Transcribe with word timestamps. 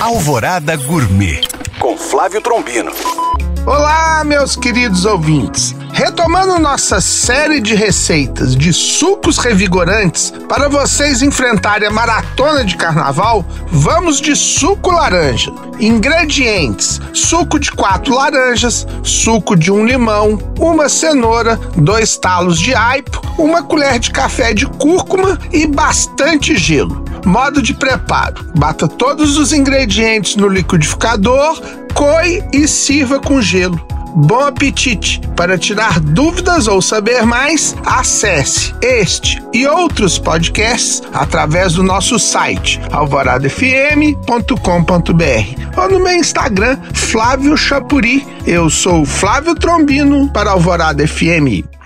Alvorada 0.00 0.76
Gourmet 0.76 1.40
com 1.80 1.96
Flávio 1.96 2.40
Trombino. 2.40 2.92
Olá, 3.66 4.22
meus 4.24 4.54
queridos 4.54 5.04
ouvintes. 5.04 5.74
Retomando 5.92 6.60
nossa 6.60 7.00
série 7.00 7.60
de 7.60 7.74
receitas 7.74 8.54
de 8.54 8.72
sucos 8.72 9.38
revigorantes 9.38 10.32
para 10.48 10.68
vocês 10.68 11.20
enfrentarem 11.20 11.88
a 11.88 11.90
maratona 11.90 12.64
de 12.64 12.76
carnaval, 12.76 13.44
vamos 13.66 14.20
de 14.20 14.36
suco 14.36 14.92
laranja. 14.92 15.52
Ingredientes: 15.80 17.00
suco 17.12 17.58
de 17.58 17.72
quatro 17.72 18.14
laranjas, 18.14 18.86
suco 19.02 19.56
de 19.56 19.72
um 19.72 19.84
limão, 19.84 20.38
uma 20.60 20.88
cenoura, 20.88 21.56
dois 21.76 22.16
talos 22.16 22.60
de 22.60 22.72
aipo, 22.72 23.20
uma 23.36 23.64
colher 23.64 23.98
de 23.98 24.12
café 24.12 24.54
de 24.54 24.64
cúrcuma 24.64 25.36
e 25.52 25.66
bastante 25.66 26.56
gelo. 26.56 27.07
Modo 27.24 27.62
de 27.62 27.74
preparo: 27.74 28.44
bata 28.56 28.88
todos 28.88 29.36
os 29.36 29.52
ingredientes 29.52 30.36
no 30.36 30.48
liquidificador, 30.48 31.60
coe 31.94 32.42
e 32.52 32.66
sirva 32.66 33.20
com 33.20 33.40
gelo. 33.40 33.80
Bom 34.14 34.40
apetite! 34.40 35.20
Para 35.36 35.56
tirar 35.56 36.00
dúvidas 36.00 36.66
ou 36.66 36.82
saber 36.82 37.24
mais, 37.24 37.76
acesse 37.84 38.74
este 38.82 39.40
e 39.52 39.66
outros 39.66 40.18
podcasts 40.18 41.02
através 41.12 41.74
do 41.74 41.82
nosso 41.82 42.18
site 42.18 42.80
alvoradafm.com.br 42.90 45.80
ou 45.80 45.90
no 45.90 46.00
meu 46.00 46.14
Instagram, 46.14 46.78
Flávio 46.92 47.56
Chapuri. 47.56 48.26
Eu 48.46 48.68
sou 48.68 49.04
Flávio 49.04 49.54
Trombino 49.54 50.28
para 50.32 50.50
Alvorada 50.50 51.06
FM. 51.06 51.77